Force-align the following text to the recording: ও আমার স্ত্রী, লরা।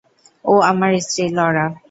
ও 0.45 0.53
আমার 0.69 0.91
স্ত্রী, 0.99 1.23
লরা। 1.37 1.65